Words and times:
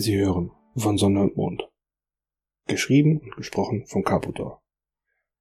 Sie 0.00 0.16
hören 0.16 0.52
von 0.76 0.96
Sonne 0.96 1.22
und 1.22 1.36
Mond. 1.36 1.68
Geschrieben 2.68 3.18
und 3.18 3.34
gesprochen 3.34 3.84
von 3.84 4.04
Caputor. 4.04 4.62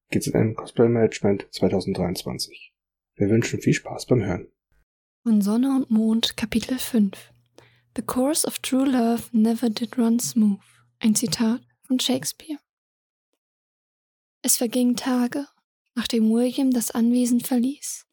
GZM 0.09 0.55
Cosplay 0.55 0.89
Management 0.89 1.45
2023. 1.51 2.73
Wir 3.17 3.29
wünschen 3.29 3.61
viel 3.61 3.75
Spaß 3.75 4.07
beim 4.07 4.23
Hören. 4.23 4.47
Von 5.21 5.43
Sonne 5.43 5.75
und 5.75 5.91
Mond 5.91 6.37
Kapitel 6.37 6.79
5 6.79 7.33
The 7.95 8.01
course 8.01 8.47
of 8.47 8.57
true 8.57 8.85
love 8.85 9.25
never 9.31 9.69
did 9.69 9.95
run 9.95 10.19
smooth. 10.19 10.57
Ein 10.97 11.13
Zitat 11.13 11.61
von 11.83 11.99
Shakespeare. 11.99 12.57
Es 14.41 14.57
vergingen 14.57 14.95
Tage, 14.95 15.45
nachdem 15.93 16.31
William 16.31 16.71
das 16.71 16.89
Anwesen 16.89 17.41
verließ. 17.41 18.07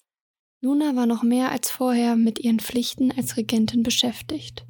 Luna 0.61 0.95
war 0.95 1.07
noch 1.07 1.23
mehr 1.23 1.51
als 1.51 1.71
vorher 1.71 2.17
mit 2.17 2.39
ihren 2.39 2.61
Pflichten 2.61 3.13
als 3.13 3.39
Regentin 3.39 3.83
beschäftigt. 3.83 4.67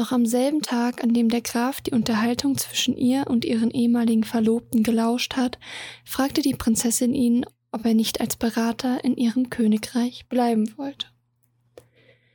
Noch 0.00 0.12
am 0.12 0.24
selben 0.24 0.62
Tag, 0.62 1.04
an 1.04 1.12
dem 1.12 1.28
der 1.28 1.42
Graf 1.42 1.82
die 1.82 1.90
Unterhaltung 1.90 2.56
zwischen 2.56 2.96
ihr 2.96 3.26
und 3.26 3.44
ihren 3.44 3.70
ehemaligen 3.70 4.24
Verlobten 4.24 4.82
gelauscht 4.82 5.36
hat, 5.36 5.58
fragte 6.06 6.40
die 6.40 6.54
Prinzessin 6.54 7.12
ihn, 7.12 7.44
ob 7.70 7.84
er 7.84 7.92
nicht 7.92 8.18
als 8.18 8.36
Berater 8.36 9.04
in 9.04 9.18
ihrem 9.18 9.50
Königreich 9.50 10.26
bleiben 10.30 10.72
wollte. 10.78 11.08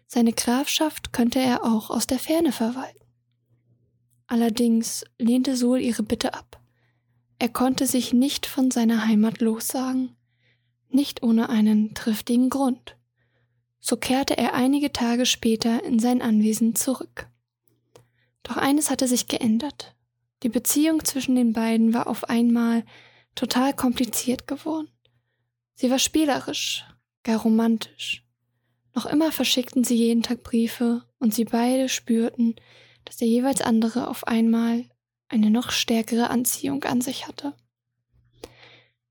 Seine 0.06 0.32
Grafschaft 0.32 1.12
könnte 1.12 1.40
er 1.40 1.66
auch 1.66 1.90
aus 1.90 2.06
der 2.06 2.20
Ferne 2.20 2.52
verwalten. 2.52 3.04
Allerdings 4.28 5.04
lehnte 5.18 5.58
Sol 5.58 5.80
ihre 5.80 6.04
Bitte 6.04 6.36
ab. 6.36 6.62
Er 7.40 7.50
konnte 7.50 7.88
sich 7.88 8.14
nicht 8.14 8.46
von 8.46 8.70
seiner 8.70 9.08
Heimat 9.08 9.42
lossagen, 9.42 10.16
nicht 10.90 11.24
ohne 11.24 11.50
einen 11.50 11.96
triftigen 11.96 12.52
Grund. 12.52 12.96
So 13.80 13.98
kehrte 13.98 14.38
er 14.38 14.54
einige 14.54 14.94
Tage 14.94 15.26
später 15.26 15.84
in 15.84 15.98
sein 15.98 16.22
Anwesen 16.22 16.76
zurück. 16.76 17.28
Doch 18.46 18.58
eines 18.58 18.90
hatte 18.92 19.08
sich 19.08 19.28
geändert. 19.28 19.96
Die 20.44 20.50
Beziehung 20.50 21.04
zwischen 21.04 21.36
den 21.36 21.52
beiden 21.52 21.94
war 21.94 22.08
auf 22.08 22.30
einmal 22.30 22.84
total 23.34 23.74
kompliziert 23.74 24.48
geworden. 24.48 24.88
Sie 25.74 25.90
war 25.90 26.00
spielerisch, 26.00 26.86
gar 27.24 27.40
romantisch. 27.42 28.24
Noch 28.94 29.08
immer 29.08 29.32
verschickten 29.32 29.84
sie 29.84 29.96
jeden 29.96 30.22
Tag 30.22 30.44
Briefe 30.44 31.04
und 31.20 31.34
sie 31.34 31.46
beide 31.46 31.90
spürten, 31.90 32.56
dass 33.04 33.18
der 33.18 33.28
jeweils 33.28 33.62
andere 33.62 34.08
auf 34.08 34.28
einmal 34.28 34.86
eine 35.28 35.50
noch 35.50 35.72
stärkere 35.72 36.30
Anziehung 36.30 36.84
an 36.84 37.02
sich 37.02 37.28
hatte. 37.28 37.56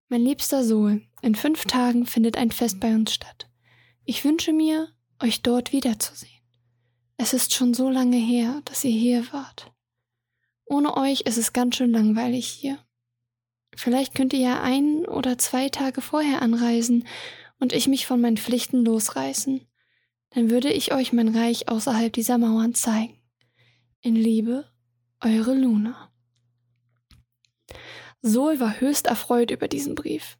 Mein 0.09 0.23
liebster 0.23 0.63
Sohl, 0.63 1.03
in 1.23 1.35
fünf 1.35 1.65
Tagen 1.65 2.07
findet 2.07 2.37
ein 2.37 2.53
Fest 2.53 2.79
bei 2.79 2.95
uns 2.95 3.13
statt. 3.13 3.51
Ich 4.05 4.25
wünsche 4.25 4.53
mir, 4.53 4.89
euch 5.21 5.43
dort 5.43 5.73
wiederzusehen. 5.73 6.34
Es 7.17 7.33
ist 7.33 7.55
schon 7.55 7.75
so 7.75 7.89
lange 7.91 8.17
her, 8.17 8.61
dass 8.65 8.85
ihr 8.85 8.91
hier 8.91 9.33
wart. 9.33 9.73
Ohne 10.67 10.97
euch 10.97 11.23
ist 11.23 11.39
es 11.39 11.53
ganz 11.53 11.77
schön 11.77 11.93
langweilig 11.93 12.47
hier. 12.47 12.79
Vielleicht 13.77 14.15
könnt 14.15 14.33
ihr 14.33 14.41
ja 14.41 14.63
ein 14.63 15.07
oder 15.07 15.39
zwei 15.39 15.69
Tage 15.69 16.01
vorher 16.01 16.43
anreisen 16.43 17.07
und 17.59 17.73
ich 17.73 17.89
mich 17.89 18.07
von 18.07 18.21
meinen 18.21 18.37
Pflichten 18.37 18.85
losreißen. 18.85 19.67
Dann 20.31 20.51
würde 20.51 20.73
ich 20.73 20.93
euch 20.93 21.13
mein 21.13 21.37
Reich 21.37 21.69
außerhalb 21.69 22.13
dieser 22.13 22.39
Mauern 22.39 22.75
zeigen. 22.75 23.21
In 24.01 24.17
Liebe, 24.17 24.69
eure 25.21 25.55
Luna. 25.55 26.13
Sol 28.23 28.59
war 28.59 28.81
höchst 28.81 29.07
erfreut 29.07 29.51
über 29.51 29.69
diesen 29.69 29.95
Brief. 29.95 30.39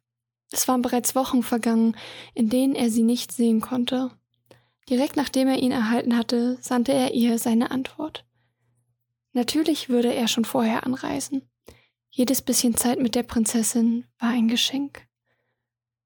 Es 0.51 0.67
waren 0.67 0.81
bereits 0.81 1.15
Wochen 1.15 1.43
vergangen, 1.43 1.95
in 2.33 2.49
denen 2.49 2.75
er 2.75 2.89
sie 2.89 3.03
nicht 3.03 3.31
sehen 3.31 3.61
konnte, 3.61 4.11
Direkt 4.89 5.15
nachdem 5.15 5.47
er 5.47 5.57
ihn 5.57 5.71
erhalten 5.71 6.15
hatte, 6.15 6.57
sandte 6.61 6.93
er 6.93 7.13
ihr 7.13 7.39
seine 7.39 7.71
Antwort. 7.71 8.25
Natürlich 9.33 9.89
würde 9.89 10.13
er 10.13 10.27
schon 10.27 10.45
vorher 10.45 10.85
anreisen. 10.85 11.49
Jedes 12.09 12.41
bisschen 12.41 12.75
Zeit 12.75 12.99
mit 12.99 13.15
der 13.15 13.23
Prinzessin 13.23 14.05
war 14.19 14.29
ein 14.29 14.47
Geschenk. 14.47 15.05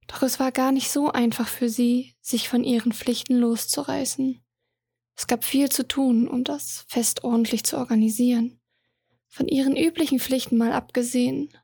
Doch 0.08 0.24
es 0.24 0.40
war 0.40 0.52
gar 0.52 0.72
nicht 0.72 0.90
so 0.90 1.12
einfach 1.12 1.48
für 1.48 1.70
sie, 1.70 2.16
sich 2.20 2.50
von 2.50 2.64
ihren 2.64 2.94
Pflichten 2.94 3.36
loszureißen. 3.36 4.42
Es 5.16 5.28
gab 5.28 5.44
viel 5.44 5.70
zu 5.70 5.88
tun, 5.88 6.28
um 6.28 6.44
das 6.44 6.86
Fest 6.88 7.24
ordentlich 7.24 7.64
zu 7.64 7.78
organisieren. 7.78 8.60
Von 9.28 9.48
ihren 9.48 9.78
üblichen 9.78 10.20
Pflichten 10.20 10.58
mal 10.58 10.74
abgesehen. 10.74 11.56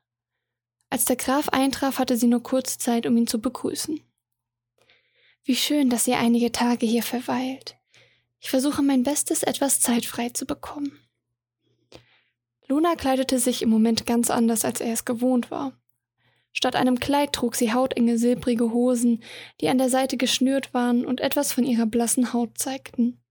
Als 0.90 1.06
der 1.06 1.16
Graf 1.16 1.48
eintraf, 1.48 1.98
hatte 1.98 2.16
sie 2.16 2.28
nur 2.28 2.42
kurze 2.42 2.78
Zeit, 2.78 3.06
um 3.06 3.16
ihn 3.16 3.26
zu 3.26 3.40
begrüßen. 3.40 4.00
Wie 5.46 5.54
schön, 5.54 5.90
dass 5.90 6.08
ihr 6.08 6.18
einige 6.18 6.50
Tage 6.50 6.86
hier 6.86 7.04
verweilt. 7.04 7.76
Ich 8.40 8.50
versuche 8.50 8.82
mein 8.82 9.04
Bestes, 9.04 9.44
etwas 9.44 9.78
Zeit 9.78 10.04
frei 10.04 10.30
zu 10.30 10.44
bekommen. 10.44 10.98
Luna 12.66 12.96
kleidete 12.96 13.38
sich 13.38 13.62
im 13.62 13.68
Moment 13.68 14.06
ganz 14.06 14.28
anders, 14.28 14.64
als 14.64 14.80
er 14.80 14.92
es 14.92 15.04
gewohnt 15.04 15.52
war. 15.52 15.80
Statt 16.50 16.74
einem 16.74 16.98
Kleid 16.98 17.32
trug 17.32 17.54
sie 17.54 17.72
hautenge 17.72 18.18
silbrige 18.18 18.72
Hosen, 18.72 19.22
die 19.60 19.68
an 19.68 19.78
der 19.78 19.88
Seite 19.88 20.16
geschnürt 20.16 20.74
waren 20.74 21.06
und 21.06 21.20
etwas 21.20 21.52
von 21.52 21.62
ihrer 21.62 21.86
blassen 21.86 22.32
Haut 22.32 22.58
zeigten. 22.58 23.22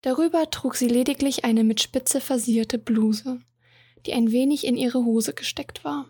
Darüber 0.00 0.48
trug 0.50 0.76
sie 0.76 0.88
lediglich 0.88 1.44
eine 1.44 1.62
mit 1.62 1.82
Spitze 1.82 2.22
versierte 2.22 2.78
Bluse, 2.78 3.38
die 4.06 4.14
ein 4.14 4.32
wenig 4.32 4.66
in 4.66 4.78
ihre 4.78 5.04
Hose 5.04 5.34
gesteckt 5.34 5.84
war. 5.84 6.08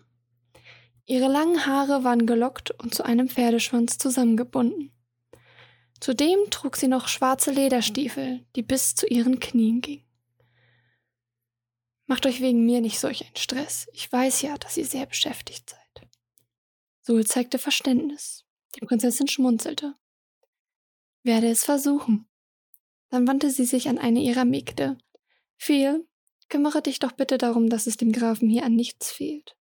Ihre 1.05 1.27
langen 1.27 1.65
Haare 1.65 2.05
waren 2.05 2.25
gelockt 2.25 2.71
und 2.81 2.95
zu 2.95 3.03
einem 3.03 3.27
Pferdeschwanz 3.27 3.97
zusammengebunden. 3.97 4.94
Zudem 5.99 6.49
trug 6.49 6.75
sie 6.75 6.87
noch 6.87 7.07
schwarze 7.07 7.51
Lederstiefel, 7.51 8.45
die 8.55 8.63
bis 8.63 8.95
zu 8.95 9.07
ihren 9.07 9.39
Knien 9.39 9.81
gingen. 9.81 10.05
Macht 12.05 12.25
euch 12.25 12.41
wegen 12.41 12.65
mir 12.65 12.81
nicht 12.81 12.99
solch 12.99 13.25
einen 13.25 13.35
Stress. 13.35 13.87
Ich 13.93 14.11
weiß 14.11 14.41
ja, 14.43 14.57
dass 14.57 14.77
ihr 14.77 14.85
sehr 14.85 15.05
beschäftigt 15.05 15.69
seid. 15.69 16.07
Sol 17.01 17.25
zeigte 17.25 17.57
Verständnis. 17.57 18.45
Die 18.75 18.85
Prinzessin 18.85 19.27
schmunzelte. 19.27 19.95
Werde 21.23 21.49
es 21.49 21.63
versuchen. 21.63 22.27
Dann 23.09 23.27
wandte 23.27 23.49
sie 23.49 23.65
sich 23.65 23.87
an 23.89 23.97
eine 23.97 24.19
ihrer 24.19 24.45
Mägde. 24.45 24.97
Viel, 25.57 26.07
kümmere 26.49 26.81
dich 26.81 26.99
doch 26.99 27.13
bitte 27.13 27.37
darum, 27.37 27.69
dass 27.69 27.87
es 27.87 27.97
dem 27.97 28.11
Grafen 28.11 28.49
hier 28.49 28.65
an 28.65 28.75
nichts 28.75 29.11
fehlt. 29.11 29.55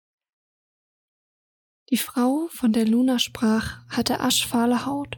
Die 1.89 1.97
Frau, 1.97 2.47
von 2.49 2.73
der 2.73 2.87
Luna 2.87 3.19
sprach, 3.19 3.85
hatte 3.87 4.19
aschfahle 4.19 4.85
Haut 4.85 5.17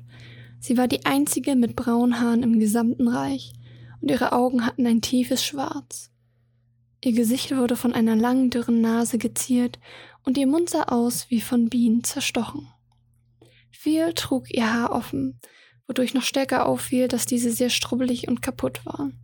Sie 0.66 0.78
war 0.78 0.88
die 0.88 1.06
einzige 1.06 1.56
mit 1.56 1.76
braunen 1.76 2.20
Haaren 2.20 2.42
im 2.42 2.58
gesamten 2.58 3.08
Reich, 3.08 3.54
und 4.02 4.10
ihre 4.10 4.32
Augen 4.32 4.66
hatten 4.66 4.88
ein 4.88 5.00
tiefes 5.00 5.46
Schwarz. 5.46 6.10
Ihr 7.04 7.14
Gesicht 7.14 7.56
wurde 7.56 7.76
von 7.76 7.94
einer 7.94 8.16
langen, 8.16 8.50
dürren 8.50 8.82
Nase 8.82 9.20
geziert, 9.20 9.78
und 10.24 10.40
ihr 10.40 10.48
Mund 10.48 10.72
sah 10.72 10.86
aus 10.86 11.30
wie 11.30 11.40
von 11.40 11.70
Bienen 11.70 12.04
zerstochen. 12.04 12.68
Viel 13.70 14.14
trug 14.14 14.52
ihr 14.52 14.74
Haar 14.74 14.92
offen, 14.92 15.40
wodurch 15.86 16.16
noch 16.16 16.24
stärker 16.24 16.66
auffiel, 16.66 17.10
dass 17.10 17.28
diese 17.28 17.52
sehr 17.52 17.70
strubbelig 17.70 18.28
und 18.28 18.42
kaputt 18.42 18.88
waren. 18.88 19.20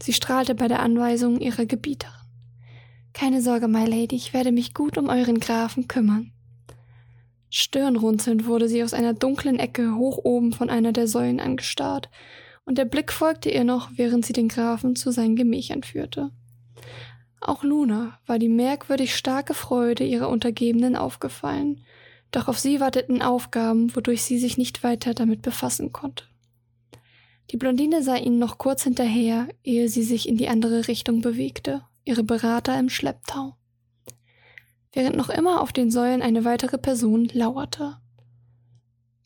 Sie 0.00 0.12
strahlte 0.12 0.54
bei 0.54 0.68
der 0.68 0.78
Anweisung 0.78 1.40
ihrer 1.40 1.66
Gebieterin. 1.66 2.14
Keine 3.14 3.42
Sorge, 3.42 3.66
my 3.66 3.84
Lady, 3.84 4.14
ich 4.14 4.32
werde 4.32 4.52
mich 4.52 4.74
gut 4.74 4.96
um 4.96 5.08
euren 5.08 5.40
Grafen 5.40 5.88
kümmern. 5.88 6.32
Stirnrunzelnd 7.54 8.46
wurde 8.46 8.66
sie 8.66 8.82
aus 8.82 8.94
einer 8.94 9.12
dunklen 9.12 9.58
Ecke 9.58 9.94
hoch 9.94 10.16
oben 10.24 10.54
von 10.54 10.70
einer 10.70 10.92
der 10.92 11.06
Säulen 11.06 11.38
angestarrt, 11.38 12.08
und 12.64 12.78
der 12.78 12.86
Blick 12.86 13.12
folgte 13.12 13.50
ihr 13.50 13.62
noch, 13.62 13.90
während 13.96 14.24
sie 14.24 14.32
den 14.32 14.48
Grafen 14.48 14.96
zu 14.96 15.10
seinen 15.10 15.36
Gemächern 15.36 15.82
führte. 15.82 16.30
Auch 17.42 17.62
Luna 17.62 18.18
war 18.24 18.38
die 18.38 18.48
merkwürdig 18.48 19.14
starke 19.14 19.52
Freude 19.52 20.02
ihrer 20.02 20.30
Untergebenen 20.30 20.96
aufgefallen, 20.96 21.84
doch 22.30 22.48
auf 22.48 22.58
sie 22.58 22.80
warteten 22.80 23.20
Aufgaben, 23.20 23.94
wodurch 23.94 24.22
sie 24.22 24.38
sich 24.38 24.56
nicht 24.56 24.82
weiter 24.82 25.12
damit 25.12 25.42
befassen 25.42 25.92
konnte. 25.92 26.24
Die 27.50 27.58
Blondine 27.58 28.02
sah 28.02 28.16
ihnen 28.16 28.38
noch 28.38 28.56
kurz 28.56 28.84
hinterher, 28.84 29.48
ehe 29.62 29.90
sie 29.90 30.04
sich 30.04 30.26
in 30.26 30.38
die 30.38 30.48
andere 30.48 30.88
Richtung 30.88 31.20
bewegte, 31.20 31.82
ihre 32.06 32.24
Berater 32.24 32.78
im 32.78 32.88
Schlepptau 32.88 33.56
während 34.92 35.16
noch 35.16 35.28
immer 35.28 35.60
auf 35.60 35.72
den 35.72 35.90
Säulen 35.90 36.22
eine 36.22 36.44
weitere 36.44 36.78
Person 36.78 37.28
lauerte. 37.32 37.96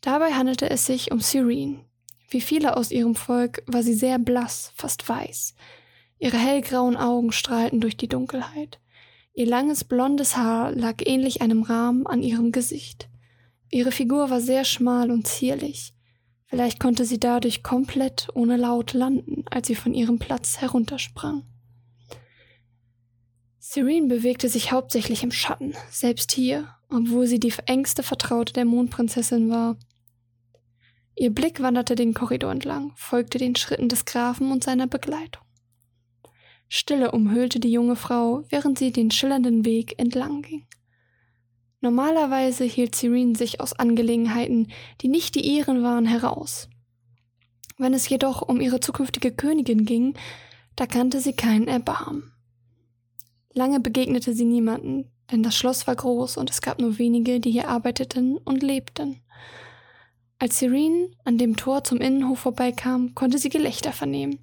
Dabei 0.00 0.32
handelte 0.32 0.70
es 0.70 0.86
sich 0.86 1.10
um 1.10 1.20
Serene. 1.20 1.84
Wie 2.28 2.40
viele 2.40 2.76
aus 2.76 2.90
ihrem 2.90 3.14
Volk 3.14 3.62
war 3.66 3.82
sie 3.82 3.94
sehr 3.94 4.18
blass, 4.18 4.72
fast 4.76 5.08
weiß. 5.08 5.54
Ihre 6.18 6.38
hellgrauen 6.38 6.96
Augen 6.96 7.32
strahlten 7.32 7.80
durch 7.80 7.96
die 7.96 8.08
Dunkelheit. 8.08 8.80
Ihr 9.34 9.46
langes 9.46 9.84
blondes 9.84 10.36
Haar 10.36 10.72
lag 10.72 11.02
ähnlich 11.04 11.42
einem 11.42 11.62
Rahmen 11.62 12.06
an 12.06 12.22
ihrem 12.22 12.52
Gesicht. 12.52 13.08
Ihre 13.70 13.92
Figur 13.92 14.30
war 14.30 14.40
sehr 14.40 14.64
schmal 14.64 15.10
und 15.10 15.26
zierlich. 15.26 15.92
Vielleicht 16.46 16.80
konnte 16.80 17.04
sie 17.04 17.19
dadurch 17.19 17.62
komplett 17.62 18.28
ohne 18.34 18.56
Laut 18.56 18.92
landen, 18.92 19.44
als 19.50 19.66
sie 19.66 19.74
von 19.74 19.92
ihrem 19.92 20.19
Platz 20.19 20.58
heruntersprang. 20.58 21.42
Serene 23.68 24.06
bewegte 24.06 24.48
sich 24.48 24.70
hauptsächlich 24.70 25.24
im 25.24 25.32
Schatten, 25.32 25.74
selbst 25.90 26.30
hier, 26.30 26.68
obwohl 26.88 27.26
sie 27.26 27.40
die 27.40 27.52
engste 27.66 28.04
Vertraute 28.04 28.52
der 28.52 28.64
Mondprinzessin 28.64 29.50
war. 29.50 29.76
Ihr 31.16 31.30
Blick 31.30 31.60
wanderte 31.60 31.96
den 31.96 32.14
Korridor 32.14 32.52
entlang, 32.52 32.92
folgte 32.94 33.38
den 33.38 33.56
Schritten 33.56 33.88
des 33.88 34.04
Grafen 34.04 34.52
und 34.52 34.62
seiner 34.62 34.86
Begleitung. 34.86 35.42
Stille 36.68 37.10
umhüllte 37.10 37.58
die 37.58 37.72
junge 37.72 37.96
Frau, 37.96 38.44
während 38.50 38.78
sie 38.78 38.92
den 38.92 39.10
schillernden 39.10 39.64
Weg 39.64 39.98
entlang 39.98 40.42
ging. 40.42 40.64
Normalerweise 41.80 42.62
hielt 42.62 42.94
Serene 42.94 43.34
sich 43.34 43.60
aus 43.60 43.72
Angelegenheiten, 43.72 44.70
die 45.00 45.08
nicht 45.08 45.34
die 45.34 45.44
ihren 45.44 45.82
waren, 45.82 46.06
heraus. 46.06 46.69
Wenn 47.78 47.94
es 47.94 48.08
jedoch 48.08 48.42
um 48.42 48.60
ihre 48.60 48.78
zukünftige 48.78 49.32
Königin 49.32 49.84
ging, 49.84 50.14
da 50.76 50.86
kannte 50.86 51.20
sie 51.20 51.32
keinen 51.32 51.66
Erbarmen. 51.66 52.32
Lange 53.56 53.81
begegnete 53.81 54.35
sie 54.35 54.44
niemanden, 54.44 55.11
denn 55.32 55.43
das 55.43 55.56
Schloss 55.56 55.87
war 55.87 55.97
groß 55.97 56.37
und 56.37 56.50
es 56.50 56.61
gab 56.61 56.79
nur 56.79 56.99
wenige, 56.99 57.41
die 57.41 57.50
hier 57.50 57.69
arbeiteten 57.69 58.37
und 58.37 58.62
lebten. 58.62 59.23
Als 60.38 60.58
Serene 60.58 61.11
an 61.25 61.38
dem 61.38 61.56
Tor 61.56 61.82
zum 61.82 61.97
Innenhof 61.97 62.41
vorbeikam, 62.41 63.14
konnte 63.14 63.38
sie 63.38 63.49
Gelächter 63.49 63.94
vernehmen. 63.94 64.41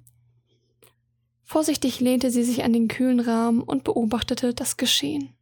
Vorsichtig 1.44 2.00
lehnte 2.00 2.32
sie 2.32 2.42
sich 2.42 2.64
an 2.64 2.72
den 2.72 2.88
kühlen 2.88 3.20
Rahmen 3.20 3.62
und 3.62 3.84
beobachtete 3.84 4.52
das 4.52 4.76
Geschehen. 4.76 5.36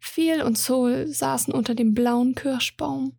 Phil 0.00 0.40
und 0.40 0.56
Soul 0.56 1.06
saßen 1.06 1.52
unter 1.52 1.74
dem 1.74 1.92
blauen 1.92 2.34
Kirschbaum. 2.34 3.12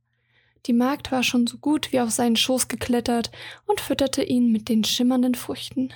Die 0.66 0.74
Magd 0.74 1.12
war 1.12 1.22
schon 1.22 1.46
so 1.46 1.60
gut 1.60 1.92
wie 1.92 2.00
auf 2.00 2.10
seinen 2.10 2.38
Schoß 2.38 2.70
geklettert 2.70 3.30
und 3.68 3.82
fütterte 3.82 4.24
ihn 4.24 4.52
mit 4.52 4.68
den 4.68 4.84
schimmernden 4.84 5.36
Früchten. 5.36 5.94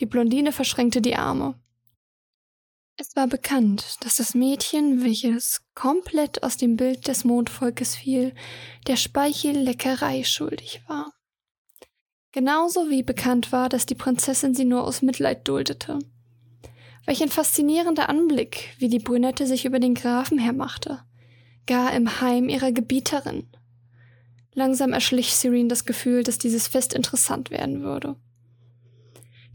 Die 0.00 0.06
Blondine 0.06 0.52
verschränkte 0.52 1.00
die 1.00 1.16
Arme. 1.16 1.58
Es 3.06 3.16
war 3.16 3.26
bekannt, 3.26 3.98
dass 4.00 4.16
das 4.16 4.34
Mädchen, 4.34 5.04
welches 5.04 5.60
komplett 5.74 6.42
aus 6.42 6.56
dem 6.56 6.78
Bild 6.78 7.06
des 7.06 7.22
Mondvolkes 7.24 7.94
fiel, 7.94 8.34
der 8.86 8.96
Speichelleckerei 8.96 10.24
schuldig 10.24 10.80
war. 10.86 11.12
Genauso 12.32 12.88
wie 12.88 13.02
bekannt 13.02 13.52
war, 13.52 13.68
dass 13.68 13.84
die 13.84 13.94
Prinzessin 13.94 14.54
sie 14.54 14.64
nur 14.64 14.84
aus 14.84 15.02
Mitleid 15.02 15.46
duldete. 15.46 15.98
Welch 17.04 17.22
ein 17.22 17.28
faszinierender 17.28 18.08
Anblick, 18.08 18.74
wie 18.78 18.88
die 18.88 19.00
Brünette 19.00 19.46
sich 19.46 19.66
über 19.66 19.80
den 19.80 19.94
Grafen 19.94 20.38
hermachte, 20.38 21.02
gar 21.66 21.92
im 21.92 22.22
Heim 22.22 22.48
ihrer 22.48 22.72
Gebieterin. 22.72 23.50
Langsam 24.54 24.94
erschlich 24.94 25.34
Serene 25.34 25.68
das 25.68 25.84
Gefühl, 25.84 26.22
dass 26.22 26.38
dieses 26.38 26.68
Fest 26.68 26.94
interessant 26.94 27.50
werden 27.50 27.82
würde. 27.82 28.16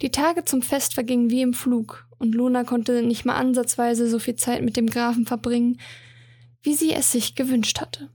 Die 0.01 0.11
Tage 0.11 0.45
zum 0.45 0.61
Fest 0.61 0.93
vergingen 0.93 1.29
wie 1.29 1.41
im 1.41 1.53
Flug, 1.53 2.07
und 2.19 2.35
Luna 2.35 2.63
konnte 2.63 3.01
nicht 3.01 3.25
mal 3.25 3.35
ansatzweise 3.35 4.09
so 4.09 4.19
viel 4.19 4.35
Zeit 4.35 4.61
mit 4.61 4.77
dem 4.77 4.87
Grafen 4.87 5.25
verbringen, 5.25 5.79
wie 6.61 6.73
sie 6.73 6.93
es 6.93 7.11
sich 7.11 7.35
gewünscht 7.35 7.81
hatte. 7.81 8.09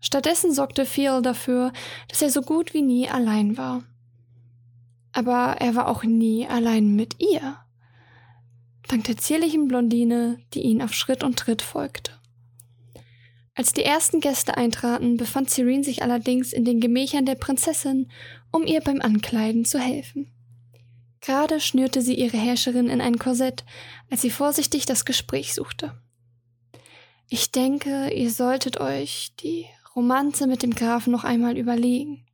Stattdessen 0.00 0.52
sorgte 0.52 0.84
Phil 0.84 1.22
dafür, 1.22 1.72
dass 2.08 2.22
er 2.22 2.30
so 2.30 2.42
gut 2.42 2.74
wie 2.74 2.82
nie 2.82 3.08
allein 3.08 3.56
war. 3.56 3.84
Aber 5.12 5.56
er 5.60 5.74
war 5.74 5.88
auch 5.88 6.02
nie 6.02 6.46
allein 6.46 6.96
mit 6.96 7.20
ihr. 7.20 7.56
Dank 8.88 9.04
der 9.04 9.16
zierlichen 9.16 9.68
Blondine, 9.68 10.38
die 10.54 10.62
ihn 10.62 10.82
auf 10.82 10.92
Schritt 10.92 11.22
und 11.22 11.38
Tritt 11.38 11.62
folgte. 11.62 12.12
Als 13.54 13.72
die 13.72 13.84
ersten 13.84 14.20
Gäste 14.20 14.56
eintraten, 14.56 15.18
befand 15.18 15.50
Serene 15.50 15.84
sich 15.84 16.02
allerdings 16.02 16.52
in 16.52 16.64
den 16.64 16.80
Gemächern 16.80 17.26
der 17.26 17.34
Prinzessin, 17.34 18.10
um 18.50 18.64
ihr 18.66 18.80
beim 18.80 19.00
Ankleiden 19.00 19.64
zu 19.64 19.78
helfen. 19.78 20.32
Gerade 21.22 21.60
schnürte 21.60 22.02
sie 22.02 22.14
ihre 22.14 22.36
Herrscherin 22.36 22.88
in 22.90 23.00
ein 23.00 23.18
Korsett, 23.18 23.64
als 24.10 24.22
sie 24.22 24.30
vorsichtig 24.30 24.86
das 24.86 25.04
Gespräch 25.04 25.54
suchte. 25.54 25.96
Ich 27.28 27.52
denke, 27.52 28.10
ihr 28.12 28.30
solltet 28.30 28.80
euch 28.80 29.32
die 29.40 29.66
Romanze 29.94 30.46
mit 30.46 30.62
dem 30.62 30.74
Grafen 30.74 31.12
noch 31.12 31.24
einmal 31.24 31.56
überlegen. 31.56 32.26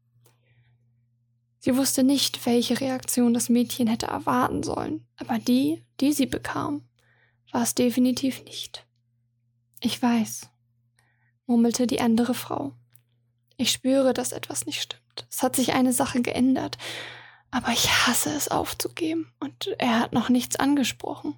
Sie 1.61 1.77
wusste 1.77 2.03
nicht, 2.03 2.47
welche 2.47 2.81
Reaktion 2.81 3.35
das 3.35 3.49
Mädchen 3.51 3.89
hätte 3.89 4.07
erwarten 4.07 4.63
sollen, 4.63 5.07
aber 5.17 5.39
die, 5.39 5.85
die 6.01 6.13
sie 6.13 6.27
bekam, 6.27 6.89
war 7.53 7.63
es 7.63 7.75
definitiv 7.75 8.43
nicht. 8.45 8.87
Ich 9.81 10.01
weiß, 10.01 10.49
murmelte 11.47 11.87
die 11.87 12.01
andere 12.01 12.33
Frau. 12.33 12.73
Ich 13.59 13.71
spüre, 13.71 14.15
dass 14.15 14.33
etwas 14.33 14.65
nicht 14.67 14.81
stimmt. 14.81 15.27
Es 15.31 15.43
hat 15.43 15.57
sich 15.57 15.75
eine 15.75 15.93
Sache 15.93 16.23
geändert, 16.23 16.79
aber 17.51 17.73
ich 17.73 17.89
hasse 17.89 18.31
es 18.31 18.49
aufzugeben 18.49 19.33
und 19.41 19.69
er 19.79 20.01
hat 20.01 20.13
noch 20.13 20.29
nichts 20.29 20.57
angesprochen. 20.57 21.37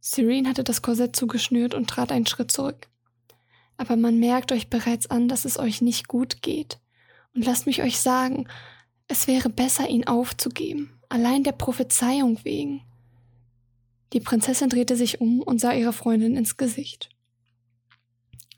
Serene 0.00 0.48
hatte 0.48 0.64
das 0.64 0.82
Korsett 0.82 1.14
zugeschnürt 1.14 1.74
und 1.74 1.88
trat 1.88 2.12
einen 2.12 2.26
Schritt 2.26 2.50
zurück. 2.50 2.88
Aber 3.76 3.96
man 3.96 4.18
merkt 4.18 4.52
euch 4.52 4.68
bereits 4.68 5.08
an, 5.10 5.28
dass 5.28 5.44
es 5.44 5.58
euch 5.58 5.80
nicht 5.80 6.08
gut 6.08 6.42
geht. 6.42 6.78
Und 7.34 7.44
lasst 7.44 7.66
mich 7.66 7.82
euch 7.82 8.00
sagen, 8.00 8.48
es 9.08 9.26
wäre 9.26 9.48
besser, 9.48 9.88
ihn 9.88 10.06
aufzugeben, 10.06 11.00
allein 11.08 11.44
der 11.44 11.52
Prophezeiung 11.52 12.44
wegen. 12.44 12.82
Die 14.12 14.20
Prinzessin 14.20 14.68
drehte 14.68 14.96
sich 14.96 15.20
um 15.20 15.40
und 15.40 15.60
sah 15.60 15.72
ihrer 15.72 15.92
Freundin 15.92 16.36
ins 16.36 16.56
Gesicht. 16.56 17.10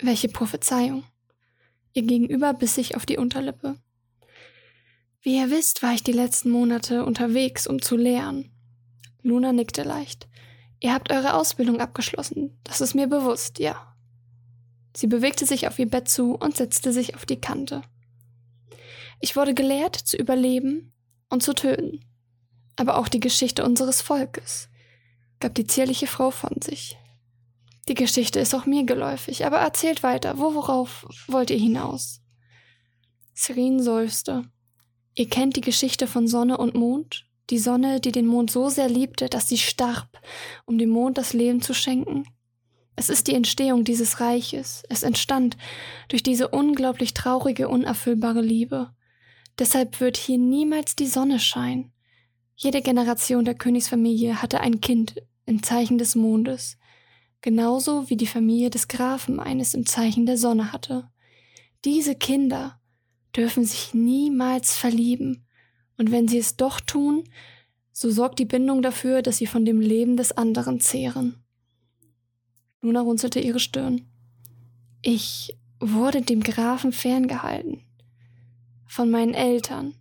Welche 0.00 0.28
Prophezeiung? 0.28 1.04
Ihr 1.92 2.02
Gegenüber 2.02 2.54
biss 2.54 2.74
sich 2.74 2.96
auf 2.96 3.04
die 3.04 3.18
Unterlippe. 3.18 3.76
Wie 5.22 5.36
ihr 5.36 5.50
wisst, 5.50 5.84
war 5.84 5.94
ich 5.94 6.02
die 6.02 6.12
letzten 6.12 6.50
Monate 6.50 7.04
unterwegs, 7.04 7.68
um 7.68 7.80
zu 7.80 7.96
lehren. 7.96 8.50
Luna 9.22 9.52
nickte 9.52 9.84
leicht. 9.84 10.28
Ihr 10.80 10.92
habt 10.92 11.12
eure 11.12 11.34
Ausbildung 11.34 11.80
abgeschlossen. 11.80 12.58
Das 12.64 12.80
ist 12.80 12.94
mir 12.94 13.06
bewusst, 13.06 13.60
ja. 13.60 13.94
Sie 14.96 15.06
bewegte 15.06 15.46
sich 15.46 15.68
auf 15.68 15.78
ihr 15.78 15.88
Bett 15.88 16.08
zu 16.08 16.34
und 16.34 16.56
setzte 16.56 16.92
sich 16.92 17.14
auf 17.14 17.24
die 17.24 17.40
Kante. 17.40 17.82
Ich 19.20 19.36
wurde 19.36 19.54
gelehrt, 19.54 19.94
zu 19.94 20.16
überleben 20.16 20.92
und 21.30 21.44
zu 21.44 21.54
töten. 21.54 22.04
Aber 22.74 22.98
auch 22.98 23.06
die 23.06 23.20
Geschichte 23.20 23.64
unseres 23.64 24.02
Volkes, 24.02 24.68
gab 25.38 25.54
die 25.54 25.66
zierliche 25.66 26.08
Frau 26.08 26.32
von 26.32 26.60
sich. 26.60 26.98
Die 27.88 27.94
Geschichte 27.94 28.40
ist 28.40 28.54
auch 28.54 28.66
mir 28.66 28.84
geläufig, 28.84 29.46
aber 29.46 29.58
erzählt 29.58 30.02
weiter. 30.02 30.38
Wo, 30.38 30.54
worauf 30.54 31.06
wollt 31.28 31.50
ihr 31.50 31.58
hinaus? 31.58 32.20
Serene 33.34 33.82
seufzte. 33.82 34.50
Ihr 35.14 35.28
kennt 35.28 35.56
die 35.56 35.60
Geschichte 35.60 36.06
von 36.06 36.26
Sonne 36.26 36.56
und 36.56 36.74
Mond? 36.74 37.26
Die 37.50 37.58
Sonne, 37.58 38.00
die 38.00 38.12
den 38.12 38.26
Mond 38.26 38.50
so 38.50 38.70
sehr 38.70 38.88
liebte, 38.88 39.28
dass 39.28 39.48
sie 39.48 39.58
starb, 39.58 40.08
um 40.64 40.78
dem 40.78 40.88
Mond 40.88 41.18
das 41.18 41.34
Leben 41.34 41.60
zu 41.60 41.74
schenken? 41.74 42.24
Es 42.96 43.10
ist 43.10 43.26
die 43.26 43.34
Entstehung 43.34 43.84
dieses 43.84 44.20
Reiches. 44.20 44.84
Es 44.88 45.02
entstand 45.02 45.56
durch 46.08 46.22
diese 46.22 46.48
unglaublich 46.48 47.14
traurige, 47.14 47.68
unerfüllbare 47.68 48.40
Liebe. 48.40 48.90
Deshalb 49.58 50.00
wird 50.00 50.16
hier 50.16 50.38
niemals 50.38 50.96
die 50.96 51.06
Sonne 51.06 51.38
scheinen. 51.38 51.92
Jede 52.56 52.80
Generation 52.80 53.44
der 53.44 53.54
Königsfamilie 53.54 54.40
hatte 54.40 54.60
ein 54.60 54.80
Kind 54.80 55.16
im 55.46 55.62
Zeichen 55.62 55.98
des 55.98 56.14
Mondes, 56.14 56.78
genauso 57.40 58.08
wie 58.08 58.16
die 58.16 58.26
Familie 58.26 58.70
des 58.70 58.88
Grafen 58.88 59.40
eines 59.40 59.74
im 59.74 59.84
Zeichen 59.84 60.26
der 60.26 60.38
Sonne 60.38 60.72
hatte. 60.72 61.10
Diese 61.84 62.14
Kinder 62.14 62.80
dürfen 63.36 63.64
sich 63.64 63.94
niemals 63.94 64.76
verlieben, 64.76 65.46
und 65.96 66.10
wenn 66.10 66.28
sie 66.28 66.38
es 66.38 66.56
doch 66.56 66.80
tun, 66.80 67.24
so 67.92 68.10
sorgt 68.10 68.38
die 68.38 68.44
Bindung 68.44 68.82
dafür, 68.82 69.22
dass 69.22 69.36
sie 69.36 69.46
von 69.46 69.64
dem 69.64 69.80
Leben 69.80 70.16
des 70.16 70.32
anderen 70.32 70.80
zehren. 70.80 71.42
Luna 72.80 73.00
runzelte 73.00 73.38
ihre 73.38 73.60
Stirn. 73.60 74.06
Ich 75.02 75.56
wurde 75.78 76.22
dem 76.22 76.42
Grafen 76.42 76.92
ferngehalten. 76.92 77.82
Von 78.86 79.10
meinen 79.10 79.34
Eltern. 79.34 79.94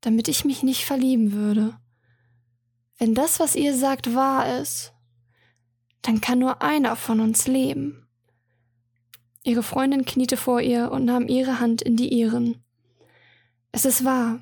Damit 0.00 0.28
ich 0.28 0.44
mich 0.44 0.62
nicht 0.62 0.84
verlieben 0.84 1.32
würde. 1.32 1.76
Wenn 2.98 3.14
das, 3.14 3.40
was 3.40 3.54
ihr 3.54 3.76
sagt, 3.76 4.14
wahr 4.14 4.60
ist, 4.60 4.94
dann 6.02 6.20
kann 6.20 6.38
nur 6.38 6.62
einer 6.62 6.96
von 6.96 7.20
uns 7.20 7.46
leben. 7.46 8.07
Ihre 9.48 9.62
Freundin 9.62 10.04
kniete 10.04 10.36
vor 10.36 10.60
ihr 10.60 10.92
und 10.92 11.06
nahm 11.06 11.26
ihre 11.26 11.58
Hand 11.58 11.80
in 11.80 11.96
die 11.96 12.12
ihren. 12.12 12.62
Es 13.72 13.86
ist 13.86 14.04
wahr. 14.04 14.40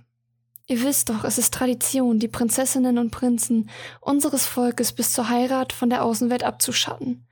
Ihr 0.66 0.82
wisst 0.82 1.10
doch, 1.10 1.22
es 1.22 1.38
ist 1.38 1.54
Tradition, 1.54 2.18
die 2.18 2.26
Prinzessinnen 2.26 2.98
und 2.98 3.12
Prinzen 3.12 3.70
unseres 4.00 4.46
Volkes 4.46 4.92
bis 4.92 5.12
zur 5.12 5.28
Heirat 5.28 5.72
von 5.72 5.90
der 5.90 6.02
Außenwelt 6.02 6.42
abzuschatten. 6.42 7.24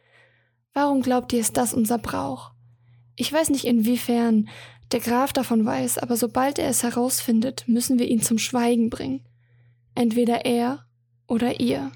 Warum 0.72 1.02
glaubt 1.02 1.32
ihr, 1.32 1.40
ist 1.40 1.56
das 1.56 1.74
unser 1.74 1.98
Brauch? 1.98 2.52
Ich 3.16 3.32
weiß 3.32 3.50
nicht, 3.50 3.64
inwiefern 3.64 4.48
der 4.92 5.00
Graf 5.00 5.32
davon 5.32 5.66
weiß, 5.66 5.98
aber 5.98 6.16
sobald 6.16 6.60
er 6.60 6.68
es 6.68 6.84
herausfindet, 6.84 7.64
müssen 7.66 7.98
wir 7.98 8.06
ihn 8.06 8.22
zum 8.22 8.38
Schweigen 8.38 8.88
bringen. 8.88 9.26
Entweder 9.96 10.44
er 10.44 10.86
oder 11.26 11.58
ihr. 11.58 11.90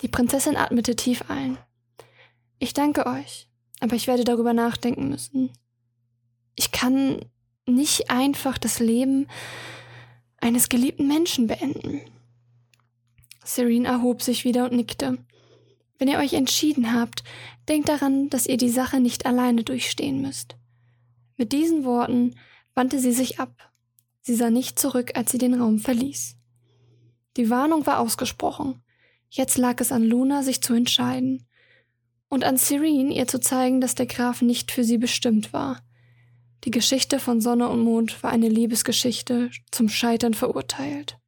Die 0.00 0.08
Prinzessin 0.08 0.56
atmete 0.56 0.96
tief 0.96 1.24
ein. 1.28 1.58
Ich 2.58 2.72
danke 2.72 3.04
euch. 3.04 3.51
Aber 3.82 3.96
ich 3.96 4.06
werde 4.06 4.22
darüber 4.22 4.52
nachdenken 4.52 5.08
müssen. 5.08 5.50
Ich 6.54 6.70
kann 6.70 7.18
nicht 7.66 8.10
einfach 8.12 8.56
das 8.56 8.78
Leben 8.78 9.26
eines 10.36 10.68
geliebten 10.68 11.08
Menschen 11.08 11.48
beenden. 11.48 12.00
Serene 13.44 13.88
erhob 13.88 14.22
sich 14.22 14.44
wieder 14.44 14.66
und 14.66 14.76
nickte. 14.76 15.18
Wenn 15.98 16.06
ihr 16.06 16.18
euch 16.18 16.34
entschieden 16.34 16.92
habt, 16.92 17.24
denkt 17.68 17.88
daran, 17.88 18.30
dass 18.30 18.46
ihr 18.46 18.56
die 18.56 18.68
Sache 18.68 19.00
nicht 19.00 19.26
alleine 19.26 19.64
durchstehen 19.64 20.22
müsst. 20.22 20.54
Mit 21.36 21.50
diesen 21.50 21.84
Worten 21.84 22.36
wandte 22.74 23.00
sie 23.00 23.12
sich 23.12 23.40
ab. 23.40 23.72
Sie 24.20 24.36
sah 24.36 24.50
nicht 24.50 24.78
zurück, 24.78 25.16
als 25.16 25.32
sie 25.32 25.38
den 25.38 25.60
Raum 25.60 25.80
verließ. 25.80 26.36
Die 27.36 27.50
Warnung 27.50 27.84
war 27.84 27.98
ausgesprochen. 27.98 28.80
Jetzt 29.28 29.58
lag 29.58 29.80
es 29.80 29.90
an 29.90 30.04
Luna, 30.04 30.44
sich 30.44 30.62
zu 30.62 30.72
entscheiden. 30.72 31.48
Und 32.32 32.44
an 32.44 32.56
Serene, 32.56 33.12
ihr 33.12 33.28
zu 33.28 33.40
zeigen, 33.40 33.82
dass 33.82 33.94
der 33.94 34.06
Graf 34.06 34.40
nicht 34.40 34.70
für 34.70 34.84
sie 34.84 34.96
bestimmt 34.96 35.52
war. 35.52 35.82
Die 36.64 36.70
Geschichte 36.70 37.18
von 37.18 37.42
Sonne 37.42 37.68
und 37.68 37.82
Mond 37.82 38.22
war 38.22 38.30
eine 38.30 38.48
Liebesgeschichte, 38.48 39.50
zum 39.70 39.90
Scheitern 39.90 40.32
verurteilt. 40.32 41.18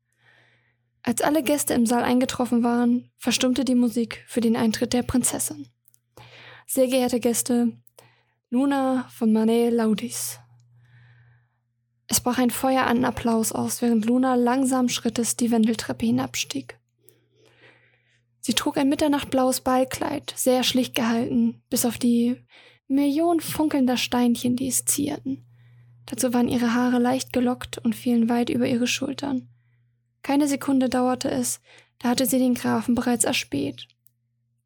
Als 1.03 1.21
alle 1.21 1.43
Gäste 1.43 1.75
im 1.75 1.85
Saal 1.85 2.05
eingetroffen 2.05 2.63
waren, 2.63 3.11
verstummte 3.19 3.67
die 3.67 3.75
Musik 3.75 4.25
für 4.27 4.41
den 4.41 4.57
Eintritt 4.57 4.95
der 4.95 5.03
Prinzessin. 5.03 5.69
Sehr 6.67 6.87
geehrte 6.87 7.21
Gäste, 7.21 7.73
Luna 8.49 9.07
von 9.11 9.31
Manet 9.31 9.75
Laudis. 9.75 10.39
Es 12.07 12.23
brach 12.23 12.39
ein 12.39 12.49
Feuer 12.49 12.87
an 12.87 13.05
Applaus 13.05 13.53
aus, 13.53 13.83
während 13.83 14.07
Luna 14.07 14.37
langsam 14.37 14.89
Schrittes 14.89 15.37
die 15.37 15.51
Wendeltreppe 15.51 16.07
hinabstieg. 16.07 16.79
Sie 18.47 18.53
trug 18.53 18.77
ein 18.77 18.91
mitternachtblaues 18.91 19.63
Ballkleid, 19.63 20.35
sehr 20.37 20.65
schlicht 20.65 20.95
gehalten, 20.95 21.63
bis 21.71 21.87
auf 21.87 21.97
die 21.97 22.37
Millionen 22.89 23.41
funkelnder 23.41 23.97
Steinchen, 23.97 24.55
die 24.55 24.69
es 24.69 24.85
zierten. 24.85 25.47
Dazu 26.05 26.35
waren 26.35 26.49
ihre 26.49 26.75
Haare 26.75 26.99
leicht 26.99 27.33
gelockt 27.33 27.79
und 27.79 27.95
fielen 27.95 28.29
weit 28.29 28.51
über 28.51 28.67
ihre 28.69 28.87
Schultern. 28.87 29.49
Keine 30.23 30.47
Sekunde 30.47 30.91
dauerte 30.91 31.31
es, 31.31 31.63
da 32.01 32.11
hatte 32.11 32.27
sie 32.27 32.39
den 32.39 32.53
Grafen 32.53 32.95
bereits 32.95 33.25
erspäht. 33.25 33.89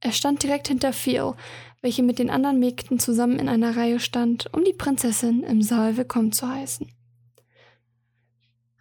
Er 0.00 0.10
stand 0.10 0.42
direkt 0.42 0.66
hinter 0.66 0.92
Phil, 0.92 1.34
welche 1.80 2.02
mit 2.02 2.18
den 2.18 2.30
anderen 2.30 2.58
Mägden 2.58 2.98
zusammen 2.98 3.38
in 3.38 3.48
einer 3.48 3.76
Reihe 3.76 4.00
stand, 4.00 4.52
um 4.54 4.64
die 4.64 4.72
Prinzessin 4.72 5.44
im 5.44 5.62
Saal 5.62 5.96
willkommen 5.96 6.32
zu 6.32 6.48
heißen. 6.48 6.90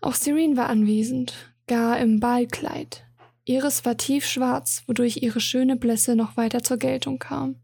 Auch 0.02 0.16
Serene 0.16 0.58
war 0.58 0.70
anwesend, 0.70 1.54
gar 1.68 2.00
im 2.00 2.20
Ballkleid. 2.20 3.07
Ihres 3.48 3.86
war 3.86 3.96
tiefschwarz, 3.96 4.84
wodurch 4.88 5.20
ihre 5.22 5.40
schöne 5.40 5.78
Blässe 5.78 6.18
noch 6.18 6.36
weiter 6.36 6.64
zur 6.64 6.76
Geltung 6.76 7.18
kam. 7.18 7.56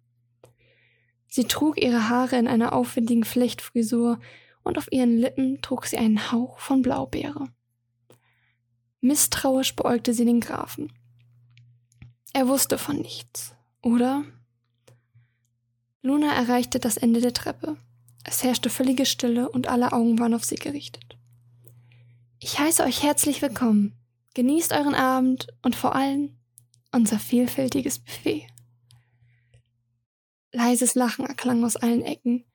Sie 1.28 1.44
trug 1.44 1.78
ihre 1.78 2.08
Haare 2.08 2.38
in 2.38 2.48
einer 2.48 2.72
aufwendigen 2.72 3.26
Flechtfrisur 3.26 4.22
und 4.64 4.78
auf 4.78 4.90
ihren 4.94 5.18
Lippen 5.18 5.62
trug 5.62 5.86
sie 5.86 5.98
einen 5.98 6.32
Hauch 6.32 6.60
von 6.60 6.84
Blaubeere. 6.84 7.50
Misstrauisch 9.02 9.76
beäugte 9.76 10.14
sie 10.14 10.24
den 10.24 10.40
Grafen. 10.40 10.94
Er 12.32 12.48
wusste 12.48 12.78
von 12.78 12.96
nichts, 12.96 13.54
oder? 13.82 14.24
Luna 16.02 16.34
erreichte 16.34 16.80
das 16.80 16.96
Ende 16.96 17.20
der 17.20 17.34
Treppe. 17.34 17.76
Es 18.24 18.42
herrschte 18.42 18.70
völlige 18.70 19.06
Stille 19.06 19.50
und 19.50 19.68
alle 19.68 19.92
Augen 19.92 20.18
waren 20.18 20.34
auf 20.34 20.46
sie 20.46 20.56
gerichtet. 20.56 21.18
Ich 22.40 22.58
heiße 22.58 22.86
euch 22.86 23.04
herzlich 23.04 23.42
willkommen. 23.42 24.00
Genießt 24.36 24.72
euren 24.74 24.96
Abend 24.96 25.48
und 25.62 25.76
vor 25.76 25.96
allem 25.96 26.38
unser 26.92 27.20
vielfältiges 27.20 28.00
Buffet. 28.00 28.48
Leises 30.52 30.96
Lachen 30.96 31.26
erklang 31.26 31.64
aus 31.64 31.76
allen 31.76 32.02
Ecken. 32.02 32.46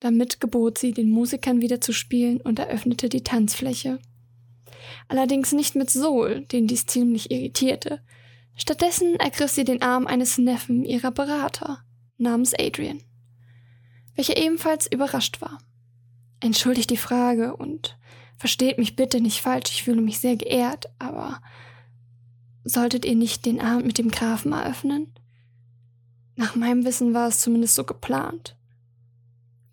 Damit 0.00 0.40
gebot 0.40 0.78
sie, 0.78 0.92
den 0.92 1.10
Musikern 1.10 1.62
wieder 1.62 1.80
zu 1.80 1.92
spielen 1.92 2.40
und 2.40 2.58
eröffnete 2.58 3.08
die 3.08 3.22
Tanzfläche. 3.22 3.98
Allerdings 5.08 5.52
nicht 5.52 5.74
mit 5.74 5.90
Sol, 5.90 6.42
den 6.46 6.66
dies 6.66 6.86
ziemlich 6.86 7.30
irritierte. 7.30 8.00
Stattdessen 8.56 9.16
ergriff 9.16 9.50
sie 9.50 9.64
den 9.64 9.82
Arm 9.82 10.06
eines 10.06 10.38
Neffen 10.38 10.84
ihrer 10.84 11.10
Berater, 11.10 11.84
namens 12.18 12.54
Adrian, 12.58 13.02
welcher 14.14 14.36
ebenfalls 14.36 14.90
überrascht 14.90 15.40
war. 15.40 15.58
Entschuldigt 16.40 16.90
die 16.90 16.98
Frage 16.98 17.56
und 17.56 17.98
Versteht 18.36 18.78
mich 18.78 18.96
bitte 18.96 19.20
nicht 19.20 19.40
falsch, 19.40 19.70
ich 19.70 19.84
fühle 19.84 20.02
mich 20.02 20.18
sehr 20.18 20.36
geehrt, 20.36 20.86
aber 20.98 21.40
solltet 22.64 23.04
ihr 23.04 23.14
nicht 23.14 23.46
den 23.46 23.60
Abend 23.60 23.86
mit 23.86 23.98
dem 23.98 24.10
Grafen 24.10 24.52
eröffnen? 24.52 25.12
Nach 26.36 26.56
meinem 26.56 26.84
Wissen 26.84 27.14
war 27.14 27.28
es 27.28 27.40
zumindest 27.40 27.74
so 27.74 27.84
geplant. 27.84 28.56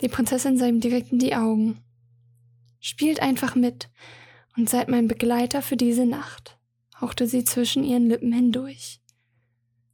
Die 0.01 0.09
Prinzessin 0.09 0.57
sah 0.57 0.67
ihm 0.67 0.79
direkt 0.79 1.11
in 1.11 1.19
die 1.19 1.35
Augen. 1.35 1.79
Spielt 2.79 3.21
einfach 3.21 3.55
mit 3.55 3.89
und 4.57 4.69
seid 4.69 4.89
mein 4.89 5.07
Begleiter 5.07 5.61
für 5.61 5.77
diese 5.77 6.05
Nacht, 6.05 6.57
hauchte 6.99 7.27
sie 7.27 7.43
zwischen 7.43 7.83
ihren 7.83 8.07
Lippen 8.07 8.31
hindurch. 8.31 8.99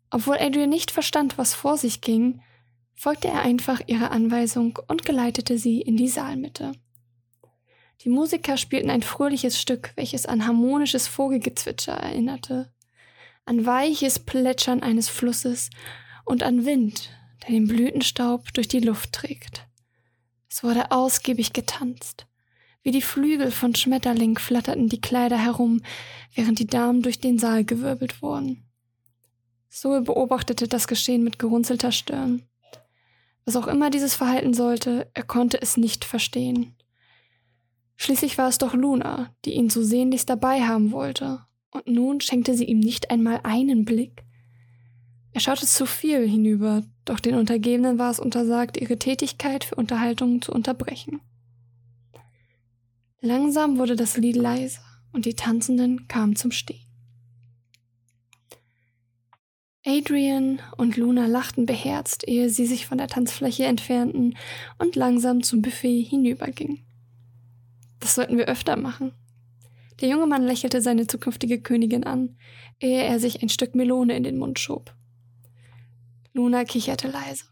Obwohl 0.10 0.38
Adrian 0.38 0.70
nicht 0.70 0.92
verstand, 0.92 1.38
was 1.38 1.54
vor 1.54 1.78
sich 1.78 2.02
ging, 2.02 2.42
folgte 2.96 3.28
er 3.28 3.42
einfach 3.42 3.82
ihrer 3.88 4.12
Anweisung 4.12 4.80
und 4.88 5.06
geleitete 5.06 5.58
sie 5.58 5.82
in 5.82 5.98
die 5.98 6.08
Saalmitte. 6.08 6.74
Die 8.02 8.10
Musiker 8.10 8.58
spielten 8.58 8.90
ein 8.90 9.02
fröhliches 9.02 9.60
Stück, 9.60 9.92
welches 9.96 10.26
an 10.26 10.46
harmonisches 10.46 11.08
Vogelgezwitscher 11.08 11.94
erinnerte, 11.94 12.72
an 13.46 13.66
weiches 13.66 14.20
Plätschern 14.20 14.84
eines 14.84 15.10
Flusses 15.10 15.70
und 16.26 16.44
an 16.44 16.66
Wind, 16.66 17.10
der 17.44 17.52
den 17.52 17.68
Blütenstaub 17.68 18.54
durch 18.54 18.68
die 18.68 18.80
Luft 18.82 19.14
trägt. 19.14 19.68
Es 20.50 20.64
wurde 20.64 20.92
ausgiebig 20.92 21.54
getanzt. 21.54 22.28
Wie 22.84 22.92
die 22.92 23.02
Flügel 23.02 23.52
von 23.52 23.76
Schmetterling 23.76 24.38
flatterten 24.38 24.88
die 24.88 25.02
Kleider 25.02 25.38
herum, 25.38 25.82
während 26.36 26.60
die 26.60 26.68
Damen 26.68 27.02
durch 27.02 27.20
den 27.20 27.38
Saal 27.40 27.66
gewirbelt 27.66 28.22
wurden. 28.22 28.64
Zoe 29.70 30.02
beobachtete 30.02 30.68
das 30.68 30.88
Geschehen 30.88 31.24
mit 31.24 31.40
gerunzelter 31.40 31.92
Stirn. 31.92 32.48
Was 33.44 33.56
auch 33.56 33.68
immer 33.68 33.90
dieses 33.90 34.16
Verhalten 34.16 34.54
sollte, 34.54 35.10
er 35.14 35.24
konnte 35.24 35.62
es 35.62 35.78
nicht 35.78 36.06
verstehen. 36.06 36.77
Schließlich 37.98 38.38
war 38.38 38.48
es 38.48 38.60
doch 38.60 38.74
Luna, 38.74 39.34
die 39.44 39.54
ihn 39.54 39.70
so 39.70 39.82
sehnlichst 39.82 40.30
dabei 40.30 40.62
haben 40.62 40.92
wollte, 40.92 41.42
und 41.72 41.88
nun 41.88 42.22
schenkte 42.22 42.54
sie 42.56 42.66
ihm 42.66 42.80
nicht 42.80 43.12
einmal 43.12 43.42
einen 43.44 43.86
Blick. 43.86 44.24
Er 45.34 45.42
schaute 45.42 45.66
zu 45.66 45.86
viel 45.86 46.28
hinüber, 46.28 46.84
doch 47.06 47.20
den 47.20 47.36
Untergebenen 47.36 48.00
war 48.00 48.12
es 48.12 48.20
untersagt, 48.20 48.78
ihre 48.78 48.98
Tätigkeit 48.98 49.64
für 49.64 49.76
Unterhaltung 49.76 50.42
zu 50.42 50.52
unterbrechen. 50.52 51.22
Langsam 53.20 53.78
wurde 53.78 53.96
das 53.96 54.16
Lied 54.18 54.36
leiser 54.36 54.82
und 55.12 55.26
die 55.26 55.34
Tanzenden 55.34 56.08
kamen 56.08 56.36
zum 56.36 56.52
Stehen. 56.52 56.88
Adrian 59.86 60.60
und 60.76 60.98
Luna 60.98 61.28
lachten 61.28 61.66
beherzt, 61.66 62.28
ehe 62.28 62.50
sie 62.50 62.66
sich 62.66 62.86
von 62.86 62.98
der 62.98 63.08
Tanzfläche 63.08 63.66
entfernten 63.66 64.38
und 64.78 64.96
langsam 64.96 65.44
zum 65.44 65.62
Buffet 65.62 66.04
hinübergingen. 66.04 66.87
Das 68.00 68.16
sollten 68.16 68.38
wir 68.38 68.46
öfter 68.46 68.76
machen. 68.76 69.14
Der 70.02 70.10
junge 70.10 70.28
Mann 70.28 70.44
lächelte 70.44 70.82
seine 70.82 71.08
zukünftige 71.08 71.60
Königin 71.60 72.04
an, 72.04 72.38
ehe 72.80 73.04
er 73.04 73.20
sich 73.20 73.42
ein 73.42 73.50
Stück 73.50 73.74
Melone 73.74 74.16
in 74.16 74.24
den 74.24 74.38
Mund 74.38 74.60
schob. 74.60 74.94
Luna 76.34 76.66
kicherte 76.66 77.08
leise. 77.08 77.46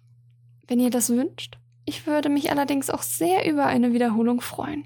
Wenn 0.68 0.80
ihr 0.80 0.92
das 0.92 1.10
wünscht, 1.10 1.58
ich 1.86 2.06
würde 2.06 2.30
mich 2.30 2.52
allerdings 2.52 2.90
auch 2.90 3.02
sehr 3.02 3.50
über 3.50 3.66
eine 3.66 3.94
Wiederholung 3.94 4.42
freuen. 4.42 4.86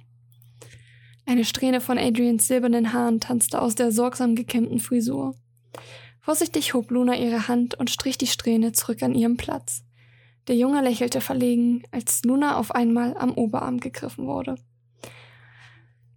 Eine 1.26 1.46
Strähne 1.46 1.80
von 1.82 1.98
Adrians 1.98 2.48
silbernen 2.48 2.92
Haaren 2.94 3.20
tanzte 3.20 3.62
aus 3.62 3.76
der 3.76 3.92
sorgsam 3.92 4.36
gekämmten 4.36 4.80
Frisur. 4.80 5.36
Vorsichtig 6.20 6.74
hob 6.74 6.92
Luna 6.92 7.16
ihre 7.16 7.48
Hand 7.48 7.76
und 7.76 7.90
strich 7.90 8.18
die 8.18 8.28
Strähne 8.28 8.72
zurück 8.72 9.04
an 9.04 9.16
ihrem 9.16 9.38
Platz. 9.38 9.84
Der 10.48 10.56
Junge 10.56 10.82
lächelte 10.82 11.22
verlegen, 11.22 11.84
als 11.92 12.24
Luna 12.24 12.58
auf 12.58 12.74
einmal 12.74 13.16
am 13.18 13.34
Oberarm 13.34 13.80
gegriffen 13.80 14.26
wurde. 14.26 14.56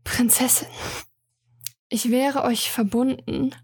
Prinzessin, 0.05 0.69
ich 1.89 2.11
wäre 2.11 2.43
euch 2.45 2.71
verbunden, 2.71 3.55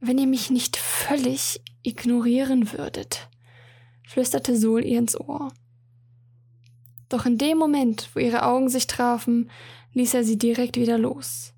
wenn 0.00 0.18
ihr 0.18 0.26
mich 0.26 0.50
nicht 0.50 0.76
völlig 0.76 1.60
ignorieren 1.82 2.72
würdet, 2.72 3.28
flüsterte 4.06 4.56
Sol 4.56 4.84
ihr 4.84 4.98
ins 4.98 5.18
Ohr. 5.18 5.52
Doch 7.08 7.24
in 7.24 7.38
dem 7.38 7.58
Moment, 7.58 8.10
wo 8.12 8.20
ihre 8.20 8.44
Augen 8.44 8.68
sich 8.68 8.86
trafen, 8.86 9.50
ließ 9.92 10.14
er 10.14 10.24
sie 10.24 10.38
direkt 10.38 10.76
wieder 10.76 10.98
los. 10.98 11.54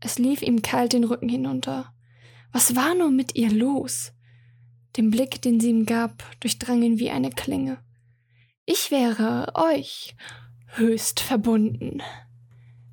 Es 0.00 0.18
lief 0.18 0.42
ihm 0.42 0.62
kalt 0.62 0.92
den 0.92 1.04
Rücken 1.04 1.28
hinunter. 1.28 1.92
Was 2.52 2.76
war 2.76 2.94
nur 2.94 3.10
mit 3.10 3.36
ihr 3.36 3.50
los? 3.50 4.12
Den 4.96 5.10
Blick, 5.10 5.42
den 5.42 5.60
sie 5.60 5.70
ihm 5.70 5.86
gab, 5.86 6.24
durchdrang 6.40 6.82
ihn 6.82 6.98
wie 6.98 7.10
eine 7.10 7.30
Klinge. 7.30 7.78
Ich 8.64 8.90
wäre 8.90 9.52
euch 9.54 10.16
höchst 10.76 11.20
verbunden 11.20 12.02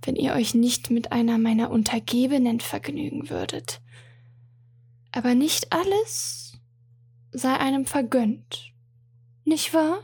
wenn 0.04 0.16
ihr 0.16 0.34
euch 0.34 0.54
nicht 0.54 0.90
mit 0.90 1.12
einer 1.12 1.38
meiner 1.38 1.72
Untergebenen 1.72 2.60
vergnügen 2.60 3.30
würdet. 3.30 3.82
Aber 5.12 5.36
nicht 5.36 5.72
alles 5.72 6.60
sei 7.32 7.56
einem 7.58 7.86
vergönnt, 7.86 8.74
nicht 9.46 9.74
wahr? 9.74 10.04